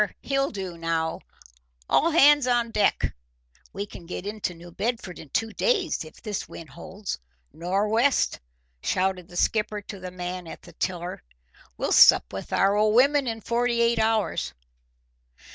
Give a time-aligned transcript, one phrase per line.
[0.23, 1.19] he'll do now;
[1.87, 3.13] all hands on deck!
[3.71, 7.19] We can get into New Bedford in two days if this wind holds.
[7.53, 8.39] Nor' west!"
[8.81, 11.21] shouted the skipper to the man at the tiller.
[11.77, 14.55] "We'll sup with our old women in forty eight hours!"